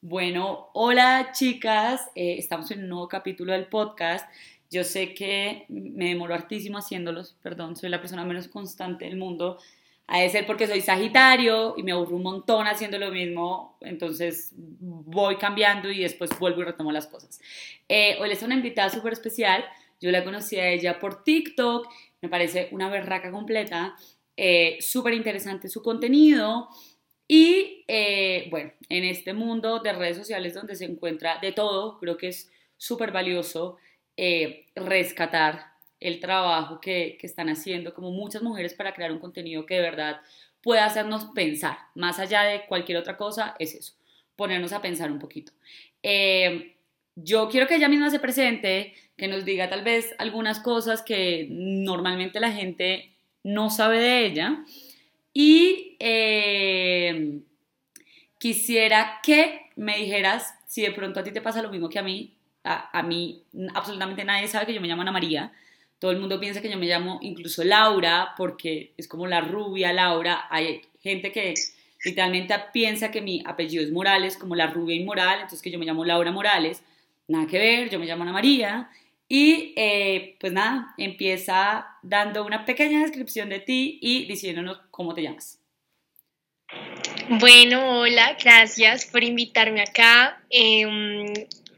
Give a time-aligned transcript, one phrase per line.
[0.00, 4.30] Bueno, hola chicas, eh, estamos en un nuevo capítulo del podcast.
[4.70, 9.58] Yo sé que me demoro hartísimo haciéndolos, perdón, soy la persona menos constante del mundo.
[10.06, 14.52] A de ser porque soy Sagitario y me aburro un montón haciendo lo mismo, entonces
[14.56, 17.40] voy cambiando y después vuelvo y retomo las cosas.
[17.88, 19.64] Eh, hoy les una invitada súper especial.
[20.00, 21.88] Yo la conocí a ella por TikTok,
[22.22, 23.96] me parece una berraca completa,
[24.36, 26.68] eh, súper interesante su contenido.
[27.28, 32.16] Y eh, bueno, en este mundo de redes sociales donde se encuentra de todo, creo
[32.16, 33.76] que es súper valioso
[34.16, 35.66] eh, rescatar
[36.00, 39.82] el trabajo que, que, están haciendo como muchas mujeres para crear un contenido que de
[39.82, 40.20] verdad
[40.62, 43.94] pueda hacernos pensar, más allá de cualquier otra cosa, es eso,
[44.34, 45.52] ponernos a pensar un poquito.
[46.02, 46.76] Eh,
[47.14, 51.48] yo quiero que ella misma se presente, que nos diga tal vez algunas cosas que
[51.50, 54.64] normalmente la gente no sabe de ella
[55.32, 57.40] y eh,
[58.38, 62.02] quisiera que me dijeras si de pronto a ti te pasa lo mismo que a
[62.02, 62.34] mí.
[62.64, 65.52] A, mí absolutamente nadie sabe que yo me llamo Ana María.
[65.98, 69.92] Todo el mundo piensa que yo me llamo incluso Laura porque es como la rubia
[69.92, 70.46] Laura.
[70.50, 71.54] Hay gente que
[72.04, 75.86] literalmente piensa que mi apellido es Morales, como la rubia inmoral, entonces que yo me
[75.86, 76.82] llamo Laura Morales.
[77.26, 78.90] Nada que ver, yo me llamo Ana María.
[79.28, 85.22] Y eh, pues nada, empieza dando una pequeña descripción de ti y diciéndonos cómo te
[85.22, 85.60] llamas.
[87.28, 90.42] Bueno, hola, gracias por invitarme acá.
[90.48, 91.26] Em,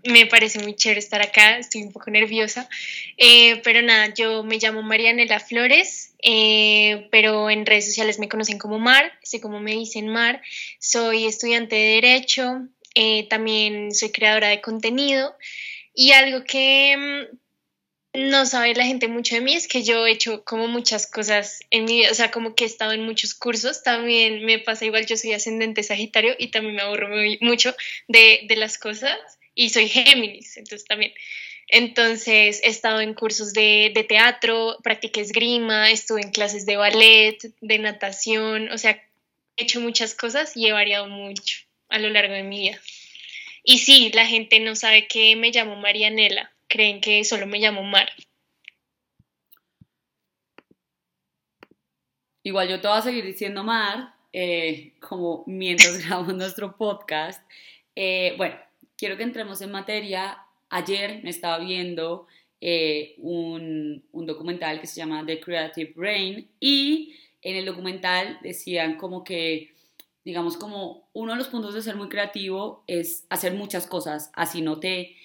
[0.04, 2.68] me parece muy chévere estar acá, estoy un poco nerviosa.
[3.16, 8.58] Eh, pero nada, yo me llamo Marianela Flores, eh, pero en redes sociales me conocen
[8.58, 10.40] como Mar, sé cómo me dicen Mar.
[10.78, 12.68] Soy estudiante de Derecho,
[13.28, 15.34] también soy creadora de contenido.
[16.02, 20.12] Y algo que mm, no sabe la gente mucho de mí es que yo he
[20.12, 23.34] hecho como muchas cosas en mi vida, o sea, como que he estado en muchos
[23.34, 27.10] cursos, también me pasa igual, yo soy ascendente Sagitario y también me aburro
[27.42, 27.74] mucho
[28.08, 29.14] de, las cosas
[29.54, 31.12] y soy Géminis, entonces también.
[31.68, 37.36] Entonces he estado en cursos de, de teatro, practiqué esgrima, estuve en clases de ballet,
[37.60, 38.92] de natación, o sea,
[39.58, 41.58] he hecho muchas cosas y he variado mucho
[41.90, 42.80] a lo largo de mi vida.
[43.64, 47.82] Y sí, la gente no sabe que me llamo Marianela, creen que solo me llamo
[47.82, 48.10] Mar.
[52.42, 57.42] Igual yo te voy a seguir diciendo Mar, eh, como mientras grabamos nuestro podcast.
[57.94, 58.56] Eh, bueno,
[58.96, 60.38] quiero que entremos en materia.
[60.70, 62.26] Ayer me estaba viendo
[62.60, 68.96] eh, un, un documental que se llama The Creative Brain y en el documental decían
[68.96, 69.74] como que
[70.24, 74.62] digamos como uno de los puntos de ser muy creativo es hacer muchas cosas, así
[74.62, 75.16] no te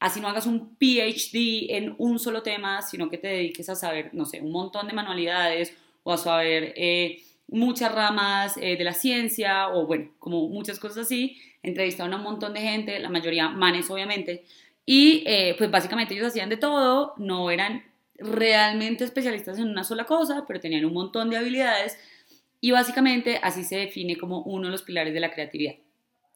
[0.00, 4.10] así no hagas un PhD en un solo tema, sino que te dediques a saber,
[4.12, 8.92] no sé, un montón de manualidades o a saber eh, muchas ramas eh, de la
[8.92, 11.36] ciencia o bueno, como muchas cosas así.
[11.62, 14.44] Entrevistaron a un montón de gente, la mayoría manes obviamente,
[14.86, 20.04] y eh, pues básicamente ellos hacían de todo, no eran realmente especialistas en una sola
[20.04, 21.98] cosa, pero tenían un montón de habilidades
[22.60, 25.74] y básicamente así se define como uno de los pilares de la creatividad.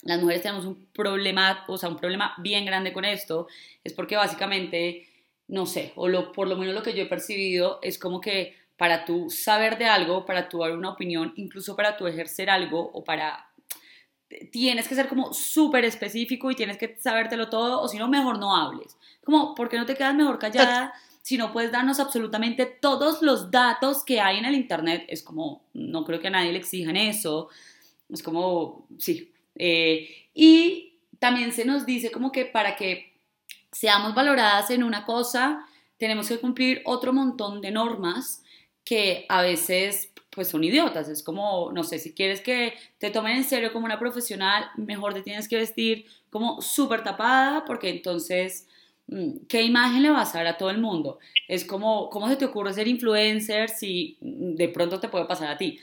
[0.03, 3.47] Las mujeres tenemos un problema, o sea, un problema bien grande con esto,
[3.85, 5.09] es porque básicamente,
[5.49, 8.57] no sé, o lo, por lo menos lo que yo he percibido es como que
[8.77, 12.91] para tú saber de algo, para tú dar una opinión, incluso para tú ejercer algo
[12.93, 13.49] o para...
[14.51, 18.39] Tienes que ser como súper específico y tienes que sabértelo todo, o si no, mejor
[18.39, 18.97] no hables.
[19.25, 20.95] Como, ¿por qué no te quedas mejor callada?
[21.23, 25.65] Si no puedes darnos absolutamente todos los datos que hay en el Internet, es como,
[25.73, 27.49] no creo que a nadie le exijan eso,
[28.11, 29.33] es como, sí.
[29.55, 33.15] Eh, y también se nos dice como que para que
[33.71, 35.65] seamos valoradas en una cosa,
[35.97, 38.43] tenemos que cumplir otro montón de normas
[38.85, 43.37] que a veces pues son idiotas, es como, no sé, si quieres que te tomen
[43.37, 48.67] en serio como una profesional, mejor te tienes que vestir como súper tapada, porque entonces
[49.49, 51.19] ¿qué imagen le vas a dar a todo el mundo?
[51.49, 55.51] Es como, ¿cómo se te ocurre ser influencer si mm, de pronto te puede pasar
[55.51, 55.79] a ti?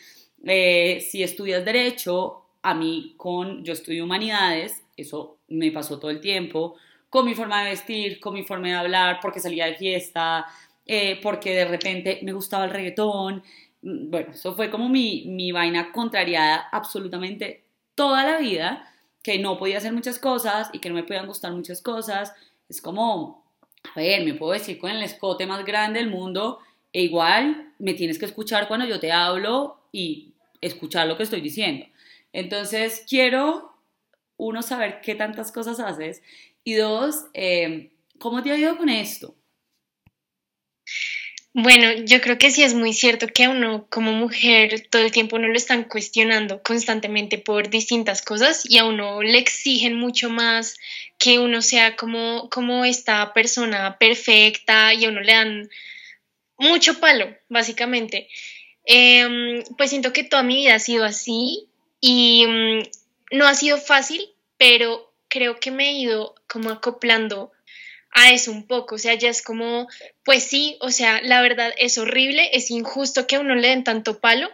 [0.45, 6.21] Eh, si estudias derecho, a mí con, yo estudio humanidades, eso me pasó todo el
[6.21, 6.75] tiempo,
[7.09, 10.45] con mi forma de vestir, con mi forma de hablar, porque salía de fiesta,
[10.85, 13.43] eh, porque de repente me gustaba el reggaetón.
[13.81, 17.63] Mm, bueno, eso fue como mi, mi vaina contrariada absolutamente
[17.95, 18.85] toda la vida,
[19.21, 22.33] que no podía hacer muchas cosas y que no me podían gustar muchas cosas
[22.69, 23.43] es como,
[23.95, 26.59] a ver, me puedo decir con el escote más grande del mundo
[26.93, 31.41] e igual me tienes que escuchar cuando yo te hablo y escuchar lo que estoy
[31.41, 31.85] diciendo.
[32.31, 33.73] Entonces, quiero,
[34.37, 36.21] uno, saber qué tantas cosas haces
[36.63, 37.89] y dos, em,
[38.19, 39.35] ¿cómo te ha ido con esto?
[41.53, 45.11] Bueno, yo creo que sí es muy cierto que a uno como mujer todo el
[45.11, 50.29] tiempo no lo están cuestionando constantemente por distintas cosas y a uno le exigen mucho
[50.29, 50.77] más
[51.17, 55.69] que uno sea como, como esta persona perfecta y a uno le dan
[56.57, 58.29] mucho palo, básicamente.
[58.85, 61.67] Em, pues siento que toda mi vida ha sido así
[61.99, 64.21] y mm, no ha sido fácil,
[64.57, 67.51] pero creo que me he ido como acoplando
[68.11, 69.87] a eso un poco, o sea, ya es como,
[70.23, 73.83] pues sí, o sea, la verdad es horrible, es injusto que a uno le den
[73.83, 74.49] tanto palo,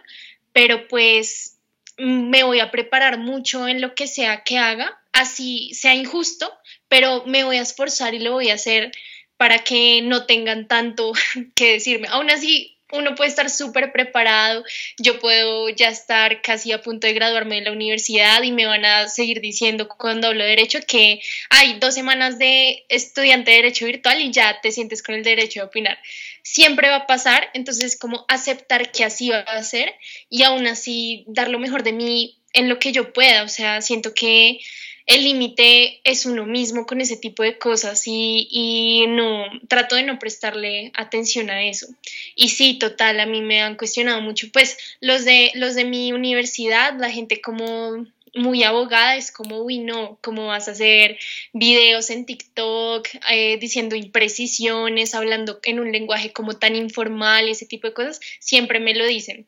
[0.52, 1.58] pero pues
[1.96, 6.52] me voy a preparar mucho en lo que sea que haga, así sea injusto,
[6.88, 8.92] pero me voy a esforzar y lo voy a hacer
[9.36, 11.12] para que no tengan tanto
[11.54, 12.08] que decirme.
[12.08, 14.64] Aún así, uno puede estar súper preparado,
[14.98, 18.84] yo puedo ya estar casi a punto de graduarme de la universidad y me van
[18.84, 23.86] a seguir diciendo cuando hablo de derecho que hay dos semanas de estudiante de derecho
[23.86, 25.98] virtual y ya te sientes con el derecho de opinar.
[26.42, 29.92] Siempre va a pasar, entonces como aceptar que así va a ser
[30.30, 33.82] y aún así dar lo mejor de mí en lo que yo pueda, o sea,
[33.82, 34.60] siento que
[35.06, 40.18] el límite es uno mismo con ese tipo de cosas y, no trato de no
[40.18, 41.86] prestarle atención a eso.
[42.34, 46.12] Y sí, total, a mí me han cuestionado mucho, pues los de, los de mi
[46.12, 48.04] universidad, la gente como
[48.34, 51.18] muy abogada, es como, uy, no, ¿cómo vas a hacer
[51.52, 57.66] videos en TikTok eh, diciendo imprecisiones, hablando en un lenguaje como tan informal y ese
[57.66, 58.20] tipo de cosas?
[58.40, 59.46] Siempre me lo dicen.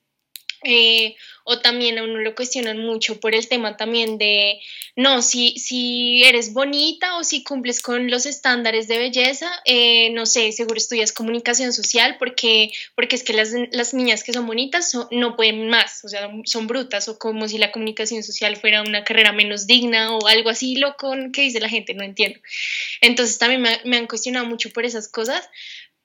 [0.64, 1.16] Eh,
[1.50, 4.60] o también a lo cuestionan mucho por el tema también de,
[4.96, 10.26] no, si, si eres bonita o si cumples con los estándares de belleza, eh, no
[10.26, 14.93] sé, seguro estudias comunicación social porque, porque es que las, las niñas que son bonitas
[15.10, 19.04] no pueden más, o sea, son brutas o como si la comunicación social fuera una
[19.04, 22.40] carrera menos digna o algo así loco que dice la gente, no entiendo.
[23.00, 25.49] Entonces también me han cuestionado mucho por esas cosas,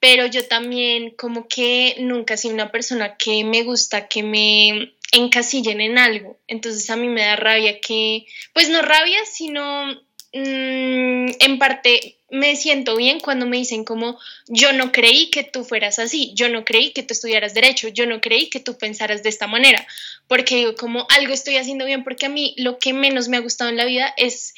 [0.04, 5.80] pero yo también como que nunca he una persona que me gusta que me encasillen
[5.80, 6.38] en algo.
[6.46, 9.94] Entonces a mí me da rabia que, pues no rabia, sino
[10.34, 14.20] mm, en parte me siento bien cuando me dicen como
[14.50, 18.06] yo no creí que tú fueras así, yo no creí que tú estudiaras derecho, yo
[18.06, 19.88] no creí que tú pensaras de esta manera,
[20.28, 23.40] porque digo como algo estoy haciendo bien, porque a mí lo que menos me ha
[23.40, 24.54] gustado en la vida es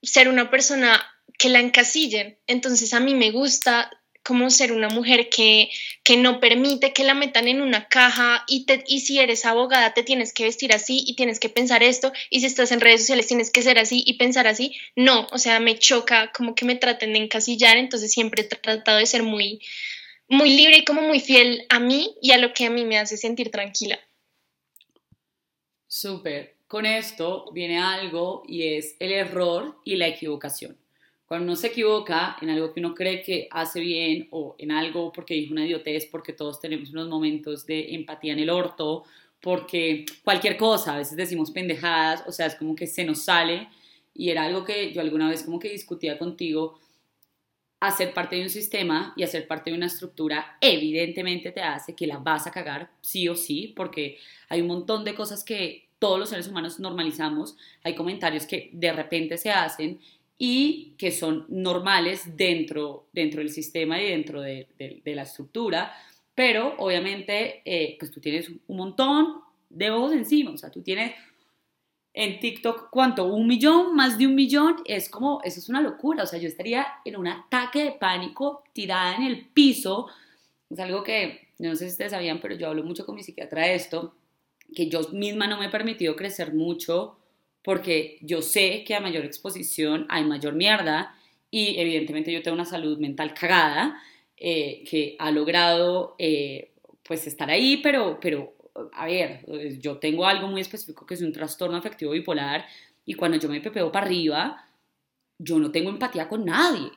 [0.00, 1.04] ser una persona
[1.40, 2.38] que la encasillen.
[2.46, 3.90] Entonces a mí me gusta
[4.22, 5.70] como ser una mujer que,
[6.02, 9.94] que, no permite que la metan en una caja y, te, y si eres abogada
[9.94, 13.00] te tienes que vestir así y tienes que pensar esto y si estás en redes
[13.00, 14.76] sociales tienes que ser así y pensar así.
[14.96, 18.98] No, o sea, me choca como que me traten de encasillar, entonces siempre he tratado
[18.98, 19.60] de ser muy,
[20.28, 22.98] muy libre y como muy fiel a mí y a lo que a mí me
[22.98, 23.98] hace sentir tranquila.
[25.86, 26.54] Súper.
[26.68, 30.78] Con esto viene algo y es el error y la equivocación.
[31.30, 35.12] Cuando uno se equivoca en algo que uno cree que hace bien o en algo
[35.12, 39.04] porque dijo una idiotez, porque todos tenemos unos momentos de empatía en el orto,
[39.40, 43.68] porque cualquier cosa, a veces decimos pendejadas, o sea, es como que se nos sale.
[44.12, 46.80] Y era algo que yo alguna vez como que discutía contigo,
[47.78, 52.08] hacer parte de un sistema y hacer parte de una estructura evidentemente te hace que
[52.08, 54.18] la vas a cagar sí o sí, porque
[54.48, 58.92] hay un montón de cosas que todos los seres humanos normalizamos, hay comentarios que de
[58.92, 60.00] repente se hacen
[60.42, 64.66] y que son normales dentro, dentro del sistema y dentro de,
[65.04, 65.92] la estructura,
[66.34, 71.12] pero obviamente eh, pues tú tienes un montón de ojos encima, o sea, tú tienes
[72.14, 73.26] en TikTok, ¿cuánto?
[73.26, 73.94] ¿Un millón?
[73.94, 74.76] ¿Más de un millón?
[74.86, 78.64] Es como, eso es una locura, o sea, yo estaría en un ataque de pánico
[78.72, 80.08] tirada en el piso,
[80.70, 83.66] es algo que, no sé si ustedes sabían, pero yo hablo mucho con mi psiquiatra
[83.66, 84.14] de esto,
[84.74, 87.19] que yo misma no me he permitido crecer mucho
[87.62, 91.14] porque yo sé que a mayor exposición hay mayor mierda
[91.50, 94.00] y evidentemente yo tengo una salud mental cagada
[94.36, 98.54] eh, que ha logrado eh, pues estar ahí, pero, pero
[98.92, 99.44] a ver,
[99.80, 102.64] yo tengo algo muy específico que es un trastorno afectivo bipolar
[103.04, 104.68] y cuando yo me pepeo para arriba,
[105.38, 106.90] yo no tengo empatía con nadie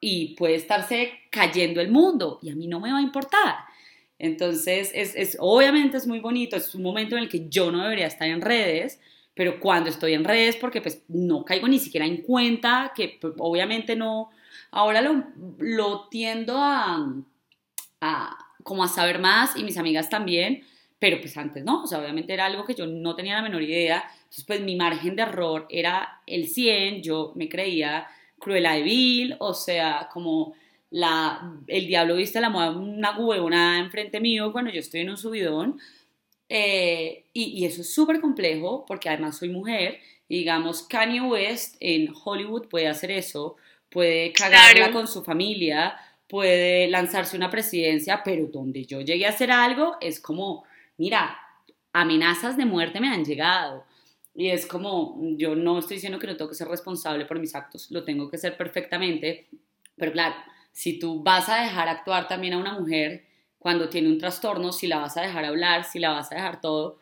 [0.00, 3.56] y puede estarse cayendo el mundo y a mí no me va a importar.
[4.18, 7.82] Entonces, es, es, obviamente es muy bonito, es un momento en el que yo no
[7.82, 9.00] debería estar en redes,
[9.36, 13.34] pero cuando estoy en redes, porque pues no caigo ni siquiera en cuenta, que pues,
[13.36, 14.30] obviamente no,
[14.70, 15.24] ahora lo,
[15.58, 17.14] lo tiendo a,
[18.00, 20.64] a, como a saber más y mis amigas también,
[20.98, 23.62] pero pues antes no, o sea, obviamente era algo que yo no tenía la menor
[23.62, 28.06] idea, entonces pues mi margen de error era el 100, yo me creía
[28.38, 30.54] cruela de vil, o sea, como
[30.88, 35.18] la, el diablo viste la moda una huevona enfrente mío cuando yo estoy en un
[35.18, 35.78] subidón,
[36.48, 39.98] eh, y, eso es súper complejo porque además soy mujer.
[40.28, 43.56] digamos, Kanye West en Hollywood puede hacer eso,
[43.90, 45.96] puede cagarla con su familia,
[46.28, 50.64] puede lanzarse una presidencia, pero donde yo llegué a hacer algo es como,
[50.98, 51.38] mira,
[51.92, 53.84] amenazas de muerte me han llegado.
[54.34, 57.54] Y es como, yo no estoy diciendo que no tengo que ser responsable por mis
[57.54, 59.48] actos, lo tengo que ser perfectamente,
[59.96, 60.34] pero claro,
[60.72, 63.24] si tú vas a dejar actuar también a una mujer
[63.58, 66.60] cuando tiene un trastorno, si la vas a dejar hablar, si la vas a dejar
[66.60, 66.98] todo,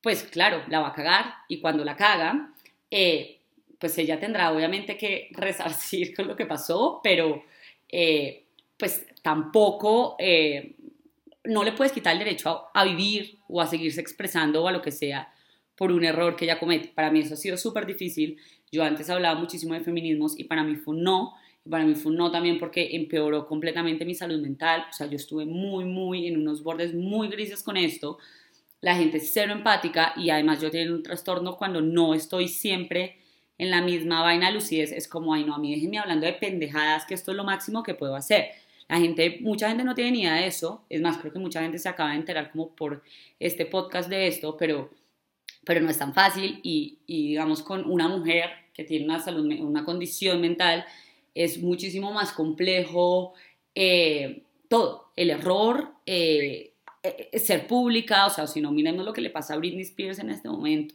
[0.00, 2.52] pues claro, la va a cagar y cuando la caga,
[2.90, 3.40] eh,
[3.78, 7.44] pues ella tendrá obviamente que resarcir con lo que pasó, pero
[7.88, 8.44] eh,
[8.76, 10.76] pues tampoco eh,
[11.44, 14.72] no le puedes quitar el derecho a, a, vivir o a seguirse expresando o a
[14.72, 15.32] lo que sea
[15.76, 16.88] por un error que ella comete.
[16.88, 18.38] Para mí eso ha sido súper difícil.
[18.70, 21.34] Yo antes hablaba muchísimo de feminismos y para mí fue un no.
[21.68, 24.84] Para mí fue un no también porque empeoró completamente mi salud mental.
[24.90, 28.18] O sea, yo estuve muy, muy en unos bordes muy grises con esto.
[28.80, 33.16] La gente es cero empática y además yo tengo un trastorno cuando no estoy siempre
[33.56, 34.92] en la misma vaina de lucidez.
[34.92, 37.82] Es como, ay, no, a mí déjenme hablando de pendejadas, que esto es lo máximo
[37.82, 38.48] que puedo hacer.
[38.88, 40.84] La gente, mucha gente no tiene ni idea de eso.
[40.90, 43.02] Es más, creo que mucha gente se acaba de enterar como por
[43.40, 44.90] este podcast de esto, pero,
[45.64, 46.60] pero no es tan fácil.
[46.62, 50.84] Y, y digamos, con una mujer que tiene una salud, una condición mental,
[51.34, 53.34] es muchísimo más complejo
[53.74, 55.12] eh, todo.
[55.16, 56.72] El error, eh,
[57.02, 60.20] eh, ser pública, o sea, si no miremos lo que le pasa a Britney Spears
[60.20, 60.94] en este momento.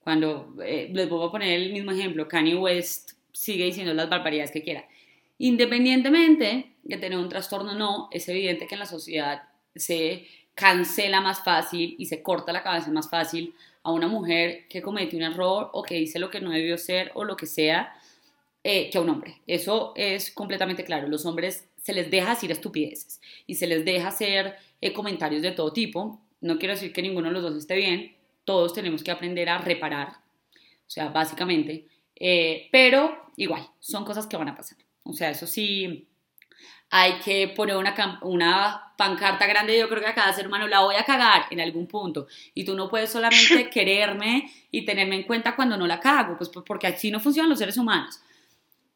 [0.00, 4.62] Cuando les voy a poner el mismo ejemplo, Kanye West sigue diciendo las barbaridades que
[4.62, 4.88] quiera.
[5.36, 9.42] Independientemente de tener un trastorno o no, es evidente que en la sociedad
[9.76, 14.82] se cancela más fácil y se corta la cabeza más fácil a una mujer que
[14.82, 17.92] comete un error o que dice lo que no debió ser o lo que sea
[18.64, 19.40] eh, que a un hombre.
[19.46, 21.08] Eso es completamente claro.
[21.08, 25.52] Los hombres se les deja decir estupideces y se les deja hacer eh, comentarios de
[25.52, 26.20] todo tipo.
[26.40, 28.16] No quiero decir que ninguno de los dos esté bien.
[28.44, 30.08] Todos tenemos que aprender a reparar.
[30.08, 31.86] O sea, básicamente.
[32.16, 34.78] Eh, pero igual, son cosas que van a pasar.
[35.04, 36.08] O sea, eso sí,
[36.90, 40.80] hay que poner una, una pancarta grande, yo creo que a cada ser humano la
[40.80, 42.26] voy a cagar en algún punto.
[42.54, 46.48] Y tú no puedes solamente quererme y tenerme en cuenta cuando no la cago, pues
[46.48, 48.20] porque así no funcionan los seres humanos.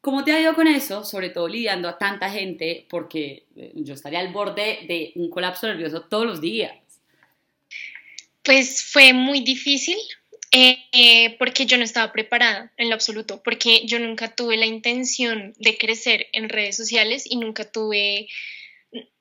[0.03, 1.05] ¿Cómo te ha ido con eso?
[1.05, 5.65] Sobre todo lidiando a tanta gente, porque eh, yo estaría al borde de un colapso
[5.65, 6.73] nervioso todos los días.
[8.43, 9.97] Pues fue muy difícil,
[10.51, 15.53] eh, porque yo no estaba preparada en lo absoluto, porque yo nunca tuve la intención
[15.57, 18.27] de crecer en redes sociales y nunca tuve,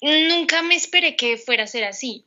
[0.00, 2.24] nunca me esperé que fuera a ser así,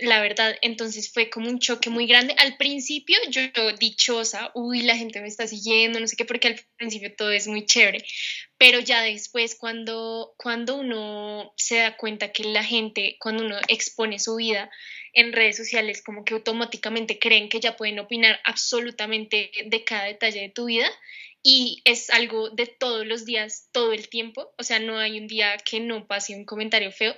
[0.00, 0.56] la verdad.
[0.62, 2.34] Entonces fue como un choque muy grande.
[2.38, 3.42] Al principio yo,
[3.78, 7.46] dichosa, uy, la gente me está siguiendo, no sé qué, porque al principio todo es
[7.46, 8.04] muy chévere,
[8.56, 14.18] pero ya después cuando, cuando uno se da cuenta que la gente, cuando uno expone
[14.18, 14.70] su vida,
[15.14, 20.40] en redes sociales como que automáticamente creen que ya pueden opinar absolutamente de cada detalle
[20.40, 20.90] de tu vida
[21.42, 25.26] y es algo de todos los días, todo el tiempo, o sea, no hay un
[25.26, 27.14] día que no pase un comentario feo,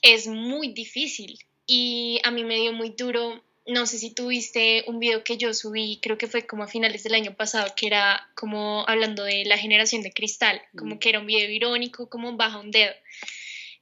[0.00, 4.98] es muy difícil y a mí me dio muy duro, no sé si tuviste un
[4.98, 8.28] video que yo subí, creo que fue como a finales del año pasado, que era
[8.34, 10.98] como hablando de la generación de cristal, como mm.
[10.98, 12.92] que era un video irónico, como baja un dedo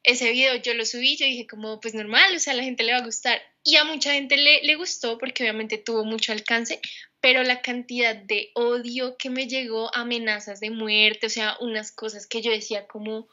[0.06, 2.84] ese video yo lo subí, yo dije como pues normal, o sea, a la gente
[2.84, 3.42] le va a gustar.
[3.64, 6.80] Y a mucha gente le, le gustó porque obviamente tuvo mucho alcance,
[7.20, 12.28] pero la cantidad de odio que me llegó, amenazas de muerte, o sea, unas cosas
[12.28, 13.28] que yo decía como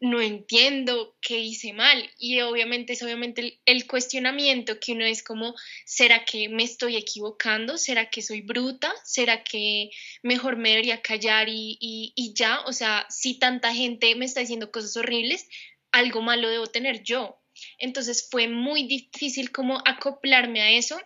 [0.00, 2.10] no entiendo qué hice mal.
[2.18, 7.78] Y obviamente es obviamente el, cuestionamiento que uno es como, ¿será que me estoy equivocando?
[7.78, 8.92] ¿Será que soy bruta?
[9.04, 9.90] ¿Será que
[10.22, 12.60] mejor me debería callar y, y, ya?
[12.66, 15.48] O sea, si tanta gente me está diciendo cosas horribles,
[15.92, 17.40] algo malo debo tener yo.
[17.78, 21.00] Entonces fue muy difícil como acoplarme a eso.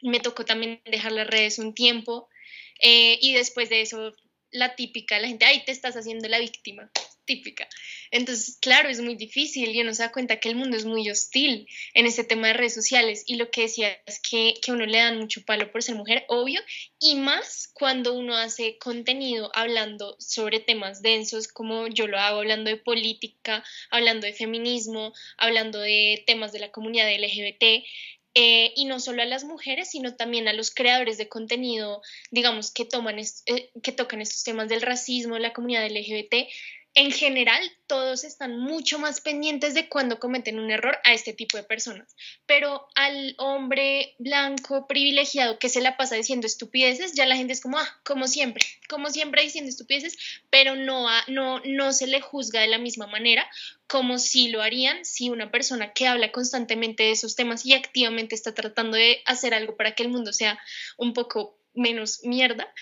[0.00, 2.28] Me tocó también dejar las redes un tiempo
[2.80, 4.12] eh, y después de eso
[4.50, 6.90] la típica, la gente, ay, te estás haciendo la víctima
[7.24, 7.68] típica.
[8.10, 11.08] Entonces, claro, es muy difícil y uno se da cuenta que el mundo es muy
[11.10, 14.86] hostil en este tema de redes sociales y lo que decía es que, que uno
[14.86, 16.60] le dan mucho palo por ser mujer, obvio,
[16.98, 22.70] y más cuando uno hace contenido hablando sobre temas densos como yo lo hago, hablando
[22.70, 27.84] de política, hablando de feminismo, hablando de temas de la comunidad LGBT.
[28.34, 32.00] Eh, y no solo a las mujeres, sino también a los creadores de contenido,
[32.30, 36.48] digamos, que, toman eh, que tocan estos temas del racismo, la comunidad LGBT,
[36.94, 41.56] en general, todos están mucho más pendientes de cuando cometen un error a este tipo
[41.56, 42.14] de personas.
[42.44, 47.62] Pero al hombre blanco privilegiado que se la pasa diciendo estupideces, ya la gente es
[47.62, 50.18] como, ah, como siempre, como siempre diciendo estupideces,
[50.50, 53.48] pero no, no, no se le juzga de la misma manera
[53.86, 58.34] como si lo harían si una persona que habla constantemente de esos temas y activamente
[58.34, 60.58] está tratando de hacer algo para que el mundo sea
[60.96, 62.72] un poco menos mierda,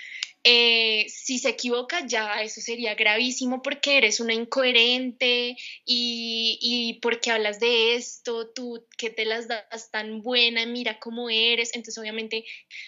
[0.42, 7.30] eh, si se equivoca ya eso sería gravísimo porque eres una incoherente y, y porque
[7.30, 11.70] hablas de esto, tú que te las das tan buena, mira cómo eres.
[11.74, 12.44] Entonces obviamente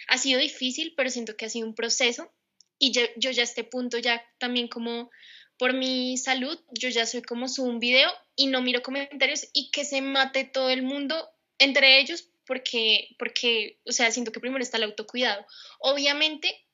[0.08, 2.32] ha sido difícil, pero siento que ha sido un proceso
[2.78, 5.10] y yo, yo ya a este punto ya también como
[5.58, 9.70] por mi salud, yo ya soy como subo un video y no miro comentarios y
[9.70, 11.28] que se mate todo el mundo
[11.58, 15.46] entre ellos porque, porque, o sea, siento que primero está el autocuidado.
[15.78, 16.66] Obviamente,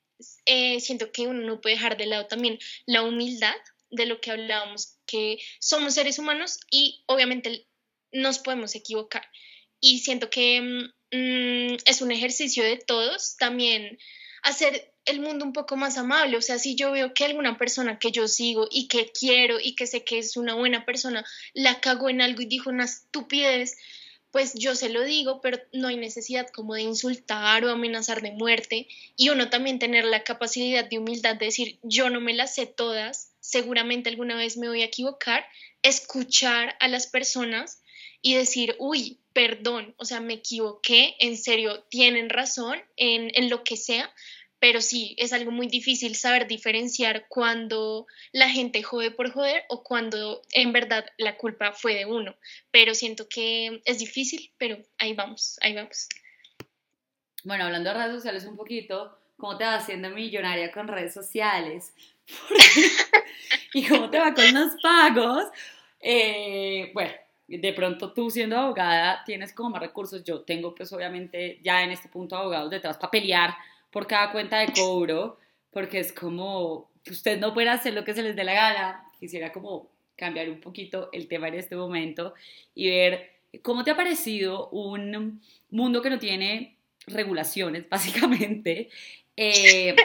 [0.45, 3.55] eh, siento que uno no puede dejar de lado también la humildad
[3.89, 7.67] de lo que hablábamos, que somos seres humanos y obviamente
[8.11, 9.27] nos podemos equivocar.
[9.79, 10.61] Y siento que
[11.11, 13.97] mm, es un ejercicio de todos también
[14.43, 16.37] hacer el mundo un poco más amable.
[16.37, 19.75] O sea, si yo veo que alguna persona que yo sigo y que quiero y
[19.75, 23.77] que sé que es una buena persona la cagó en algo y dijo una estupidez,
[24.31, 28.31] pues yo se lo digo, pero no hay necesidad como de insultar o amenazar de
[28.31, 28.87] muerte.
[29.15, 32.65] Y uno también tener la capacidad de humildad de decir, yo no me las sé
[32.67, 35.45] todas, seguramente alguna vez me voy a equivocar,
[35.81, 37.81] escuchar a las personas
[38.21, 43.63] y decir, uy, perdón, o sea, me equivoqué, en serio, tienen razón en, en lo
[43.63, 44.13] que sea,
[44.59, 49.83] pero sí, es algo muy difícil saber diferenciar cuando la gente jode por joder o
[49.83, 52.35] cuando en verdad la culpa fue de uno.
[52.71, 56.09] Pero siento que es difícil, pero ahí vamos, ahí vamos.
[57.43, 61.93] Bueno, hablando de redes sociales un poquito, ¿cómo te va haciendo millonaria con redes sociales?
[63.73, 65.45] ¿Y cómo te va con los pagos?
[66.01, 67.11] Eh, bueno,
[67.47, 70.23] de pronto tú siendo abogada tienes como más recursos.
[70.23, 73.55] Yo tengo pues obviamente ya en este punto abogados detrás para pelear
[73.91, 75.37] por cada cuenta de cobro,
[75.71, 79.03] porque es como, usted no puede hacer lo que se les dé la gana.
[79.19, 82.33] Quisiera como cambiar un poquito el tema en este momento
[82.75, 83.31] y ver
[83.63, 86.75] cómo te ha parecido un mundo que no tiene
[87.07, 88.89] regulaciones, básicamente,
[89.35, 89.95] eh,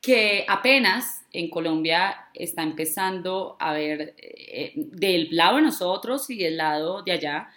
[0.00, 6.56] que apenas en Colombia está empezando a ver eh, del lado de nosotros y del
[6.56, 7.48] lado de allá,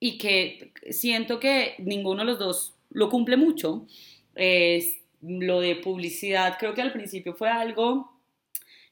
[0.00, 3.86] y que siento que ninguno de los dos lo cumple mucho.
[4.34, 8.12] Es, lo de publicidad creo que al principio fue algo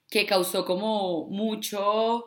[0.08, 2.26] que causó como mucho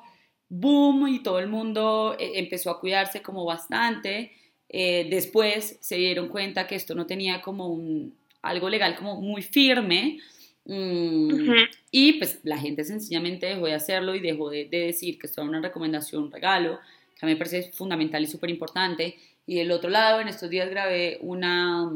[0.50, 4.32] boom y todo el mundo eh, empezó a cuidarse como bastante.
[4.70, 9.42] Eh, después se dieron cuenta que esto no tenía como un, algo legal como muy
[9.42, 10.20] firme.
[10.66, 11.52] Mm,
[11.92, 15.50] y pues la gente sencillamente dejó de hacerlo y dejó de, decir que esto era
[15.50, 16.80] una recomendación, un regalo,
[17.20, 19.16] que a mí me parece fundamental y súper importante.
[19.46, 21.92] Y del otro lado, en estos días grabé una,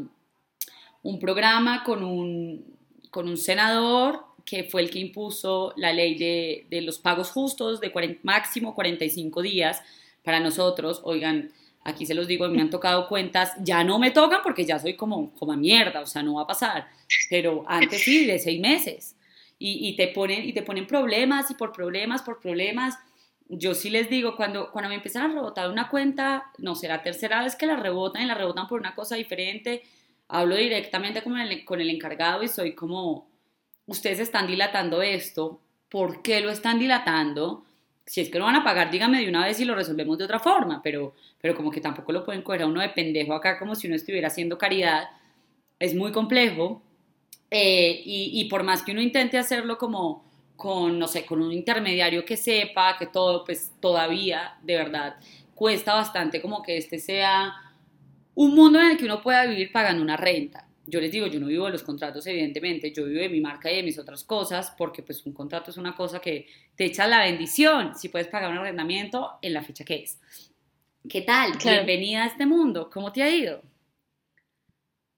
[1.04, 2.66] un programa con un,
[3.10, 7.80] con un senador que fue el que impuso la ley de, de los pagos justos
[7.80, 9.82] de máximo 45 días
[10.24, 11.02] para nosotros.
[11.04, 11.52] Oigan,
[11.84, 14.96] aquí se los digo, me han tocado cuentas, ya no me tocan porque ya soy
[14.96, 16.88] como, como mierda, o sea, no va a pasar,
[17.30, 19.16] pero antes sí, de seis meses.
[19.58, 22.98] Y, y, te ponen, y te ponen problemas y por problemas, por problemas.
[23.50, 27.44] Yo sí les digo, cuando, cuando me empiezan a rebotar una cuenta, no la tercera
[27.44, 29.84] vez que la rebotan y la rebotan por una cosa diferente,
[30.30, 33.28] hablo directamente con el, con el encargado y soy como,
[33.88, 37.65] ustedes están dilatando esto, ¿por qué lo están dilatando?
[38.06, 40.24] Si es que no van a pagar, dígame de una vez y lo resolvemos de
[40.24, 43.60] otra forma, pero, pero como que tampoco lo pueden coger a uno de pendejo acá
[43.60, 45.10] como si uno estuviera haciendo caridad,
[45.80, 46.82] es muy complejo.
[47.52, 50.24] Eh, y, y, por más que uno intente hacerlo como
[50.56, 55.15] con, no sé, con un intermediario que sepa que todo, pues todavía, de verdad,
[55.56, 57.69] cuesta bastante como que este sea
[58.39, 60.65] un mundo en el que uno pueda vivir pagando una renta.
[60.86, 63.69] Yo les digo, yo no vivo de los contratos, evidentemente, yo vivo de mi marca
[63.69, 67.06] y de mis otras cosas, porque pues un contrato es una cosa que te echa
[67.06, 70.19] la bendición si puedes pagar un arrendamiento en la fecha que es.
[71.10, 71.58] ¿Qué tal?
[71.62, 72.89] Bienvenida a este mundo.
[72.89, 73.62] ¿Cómo te ha ido?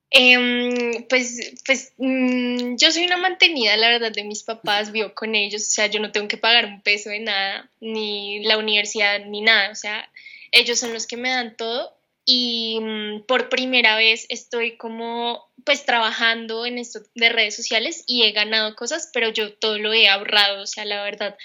[0.10, 5.36] Em, pues, pues mm, yo soy una mantenida, la verdad, de mis papás, vivo con
[5.36, 9.23] ellos, o sea, yo no tengo que pagar un peso de nada, ni la universidad,
[9.27, 10.10] ni nada, o sea,
[10.51, 12.01] ellos son los que me dan todo
[12.34, 18.24] y mm, por primera vez estoy como pues trabajando en esto de redes sociales y
[18.24, 21.38] he ganado cosas, pero yo todo lo he ahorrado, o sea, la verdad,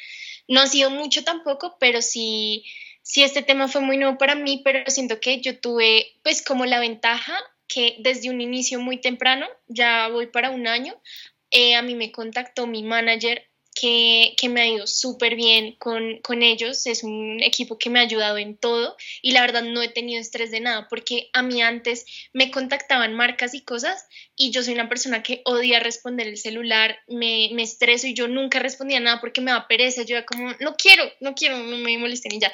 [0.46, 2.64] no ha sido mucho tampoco, pero sí,
[3.02, 6.66] sí este tema fue muy nuevo para mí, pero siento que yo tuve pues como
[6.66, 10.94] la ventaja que desde un inicio muy temprano, ya voy para un año,
[11.50, 13.44] eh, a mí me contactó mi manager
[13.78, 17.98] que, que, me ha ido súper bien con, con, ellos, es un equipo que me
[17.98, 21.42] ha ayudado en todo y la verdad no he tenido estrés de nada porque a
[21.42, 26.26] mí antes me contactaban marcas y cosas y yo soy una persona que odia responder
[26.26, 30.16] el celular, me, me estreso y yo nunca respondía nada porque me da pereza, yo
[30.16, 32.50] era como, no quiero, no quiero, no me molesten y ya.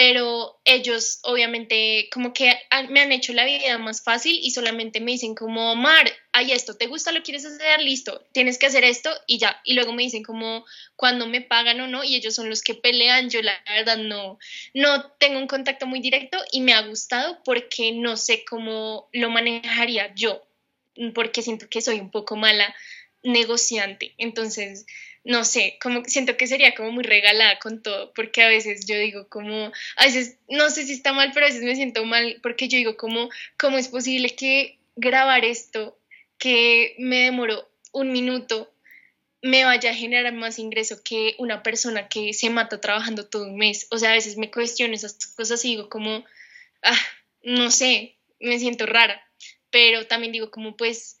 [0.00, 2.58] Pero ellos obviamente como que
[2.88, 6.78] me han hecho la vida más fácil y solamente me dicen como, Mar, hay esto,
[6.78, 7.12] ¿te gusta?
[7.12, 7.82] ¿Lo quieres hacer?
[7.82, 9.60] Listo, tienes que hacer esto y ya.
[9.62, 10.64] Y luego me dicen como
[10.96, 13.28] cuando me pagan o no y ellos son los que pelean.
[13.28, 14.38] Yo la verdad no,
[14.72, 19.28] no tengo un contacto muy directo y me ha gustado porque no sé cómo lo
[19.28, 20.40] manejaría yo,
[21.14, 22.74] porque siento que soy un poco mala
[23.22, 24.14] negociante.
[24.16, 24.86] Entonces,
[25.24, 28.98] no sé, como siento que sería como muy regalada con todo, porque a veces yo
[28.98, 32.38] digo como, a veces no sé si está mal, pero a veces me siento mal
[32.42, 33.28] porque yo digo como,
[33.58, 35.98] ¿cómo es posible que grabar esto
[36.38, 38.72] que me demoró un minuto
[39.42, 43.56] me vaya a generar más ingreso que una persona que se mata trabajando todo un
[43.56, 43.86] mes?
[43.90, 46.24] O sea, a veces me cuestiono esas cosas y digo como,
[46.82, 46.98] ah,
[47.42, 49.22] no sé, me siento rara,
[49.70, 51.19] pero también digo como pues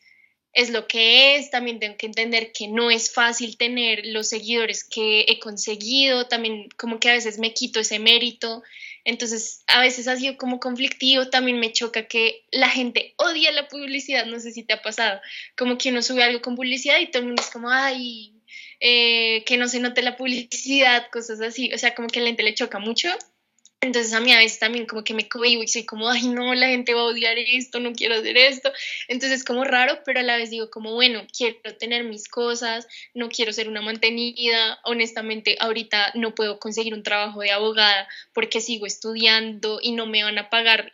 [0.52, 4.82] es lo que es, también tengo que entender que no es fácil tener los seguidores
[4.84, 8.62] que he conseguido, también como que a veces me quito ese mérito,
[9.04, 13.68] entonces a veces ha sido como conflictivo, también me choca que la gente odia la
[13.68, 15.20] publicidad, no sé si te ha pasado,
[15.56, 18.32] como que uno sube algo con publicidad y todo el mundo es como, ay,
[18.80, 22.28] eh, que no se note la publicidad, cosas así, o sea, como que a la
[22.28, 23.08] gente le choca mucho
[23.82, 26.54] entonces a mí a veces también como que me cohibo y soy como, ay no,
[26.54, 28.70] la gente va a odiar esto, no quiero hacer esto.
[29.08, 32.86] Entonces es como raro, pero a la vez digo como, bueno, quiero tener mis cosas,
[33.14, 34.78] no quiero ser una mantenida.
[34.84, 40.22] Honestamente, ahorita no puedo conseguir un trabajo de abogada porque sigo estudiando y no me
[40.22, 40.92] van a pagar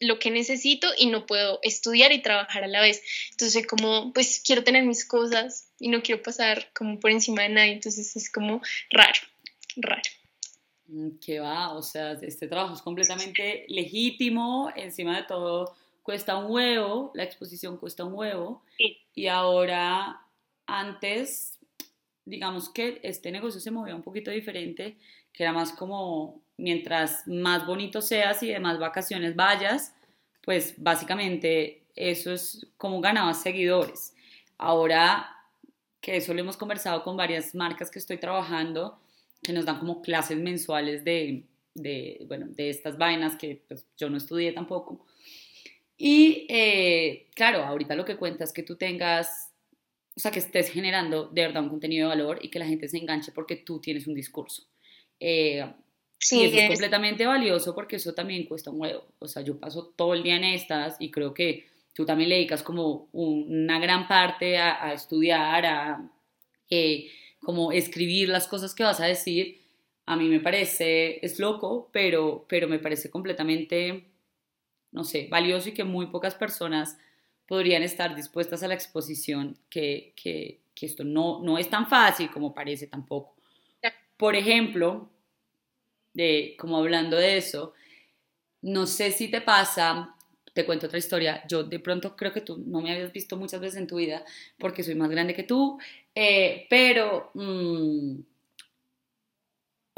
[0.00, 3.02] lo que necesito y no puedo estudiar y trabajar a la vez.
[3.30, 7.48] Entonces como, pues quiero tener mis cosas y no quiero pasar como por encima de
[7.48, 7.72] nadie.
[7.72, 8.60] Entonces es como
[8.90, 9.20] raro,
[9.76, 10.17] raro.
[10.88, 16.50] Mm, que va, o sea, este trabajo es completamente legítimo, encima de todo cuesta un
[16.50, 18.62] huevo, la exposición cuesta un huevo,
[19.14, 20.22] y ahora
[20.66, 21.58] antes,
[22.24, 24.96] digamos que este negocio se movía un poquito diferente,
[25.30, 29.92] que era más como, mientras más bonito seas y de más vacaciones vayas,
[30.42, 34.14] pues básicamente eso es como ganabas seguidores.
[34.56, 35.36] Ahora
[36.00, 38.98] que eso lo hemos conversado con varias marcas que estoy trabajando,
[39.42, 44.10] que nos dan como clases mensuales de, de bueno, de estas vainas que pues, yo
[44.10, 45.06] no estudié tampoco.
[45.96, 49.52] Y eh, claro, ahorita lo que cuenta es que tú tengas,
[50.16, 52.88] o sea, que estés generando de verdad un contenido de valor y que la gente
[52.88, 54.62] se enganche porque tú tienes un discurso.
[55.18, 55.64] Eh,
[56.18, 59.04] sí, y eso es, completamente valioso porque eso también cuesta un huevo.
[59.18, 62.36] O sea, yo paso todo el día en estas y creo que tú también le
[62.36, 66.10] dedicas como una gran parte a, a estudiar, a...
[66.70, 67.08] Eh,
[67.40, 69.60] como escribir las cosas que vas a decir,
[70.06, 74.06] a mí me parece, es loco, pero, pero me parece completamente,
[74.92, 76.98] no sé, valioso y que muy pocas personas
[77.46, 82.30] podrían estar dispuestas a la exposición, que, que, que esto no, no es tan fácil
[82.30, 83.34] como parece tampoco.
[84.16, 85.08] Por ejemplo,
[86.12, 87.72] de, como hablando de eso,
[88.62, 90.16] no sé si te pasa,
[90.58, 93.60] te cuento otra historia, yo de pronto creo que tú no me habías visto muchas
[93.60, 94.24] veces en tu vida
[94.58, 95.78] porque soy más grande que tú
[96.16, 98.16] eh, pero mm,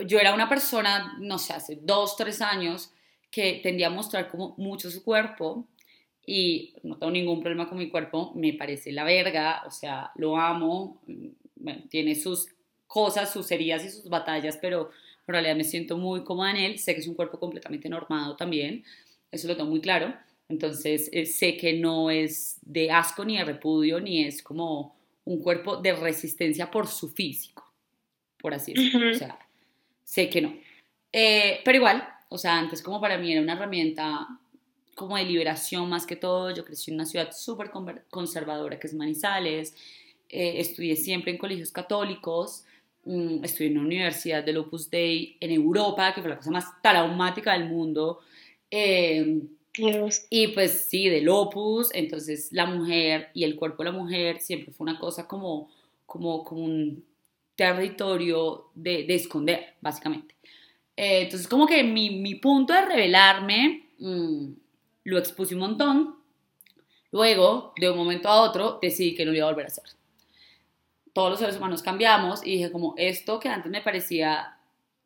[0.07, 2.93] yo era una persona, no sé, hace dos, tres años
[3.31, 5.67] que tendía a mostrar como mucho su cuerpo
[6.27, 10.37] y no tengo ningún problema con mi cuerpo, me parece la verga, o sea, lo
[10.37, 12.49] amo, mm, bueno, tiene sus
[12.87, 14.91] cosas, sus heridas y sus batallas, pero
[15.27, 18.37] en realidad me siento muy cómoda en él, sé que es un cuerpo completamente normado
[18.37, 18.85] también,
[19.31, 20.15] eso lo tengo muy claro,
[20.51, 25.41] entonces eh, sé que no es de asco ni de repudio, ni es como un
[25.41, 27.73] cuerpo de resistencia por su físico,
[28.39, 29.11] por así decirlo.
[29.11, 29.39] O sea,
[30.05, 30.55] sé que no.
[31.13, 34.27] Eh, pero igual, o sea, antes como para mí era una herramienta
[34.95, 36.55] como de liberación más que todo.
[36.55, 37.71] Yo crecí en una ciudad súper
[38.11, 39.75] conservadora que es Manizales.
[40.29, 42.65] Eh, estudié siempre en colegios católicos.
[43.05, 46.67] Mm, estudié en una universidad del Opus Dei en Europa, que fue la cosa más
[46.83, 48.21] traumática del mundo.
[48.71, 49.43] Eh,
[50.31, 54.73] y pues sí, del opus, entonces la mujer y el cuerpo de la mujer siempre
[54.73, 55.71] fue una cosa como,
[56.07, 57.05] como, como un
[57.57, 60.35] territorio de, de esconder, básicamente.
[60.97, 64.53] Eh, entonces como que mi, mi, punto de revelarme mm,
[65.05, 66.17] lo expuse un montón,
[67.11, 69.85] luego de un momento a otro decidí que no lo iba a volver a hacer.
[71.13, 74.57] Todos los seres humanos cambiamos y dije como esto que antes me parecía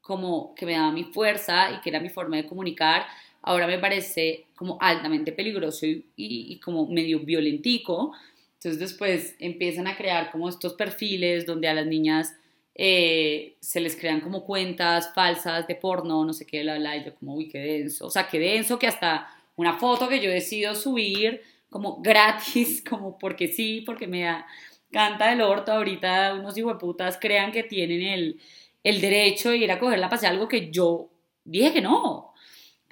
[0.01, 3.07] como que me daba mi fuerza y que era mi forma de comunicar,
[3.45, 8.13] ahora me parece como altamente peligroso y, como medio violentico.
[8.55, 12.35] Entonces después empiezan a crear como estos perfiles donde a las niñas
[12.75, 17.05] eh, se les crean como cuentas falsas de porno, no sé qué, bla, bla, y
[17.05, 18.07] yo como, uy, qué denso.
[18.07, 23.19] O sea, qué denso que hasta una foto que yo decido subir como gratis, como
[23.19, 24.47] porque sí, porque me da,
[24.91, 28.41] canta el orto, ahorita unos putas crean que tienen el,
[28.83, 31.11] el derecho de ir a coger la pase algo que yo
[31.45, 32.34] dije que no,